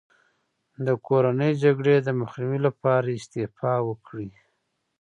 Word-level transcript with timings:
د 0.85 0.87
کورنۍ 1.07 1.51
جګړې 1.63 1.95
د 2.01 2.09
مخنیوي 2.19 2.59
لپاره 2.67 3.07
استعفا 3.17 3.73
وکړي. 3.89 4.29